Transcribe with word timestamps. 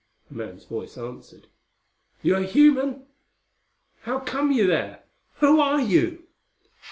A 0.31 0.33
man's 0.33 0.65
voice 0.65 0.97
answered, 0.97 1.45
"You 2.23 2.33
are 2.33 2.41
a 2.41 2.47
human? 2.47 3.05
How 4.01 4.19
come 4.19 4.51
you 4.51 4.65
there? 4.65 5.03
Who 5.35 5.59
are 5.61 5.79
you?" 5.79 6.23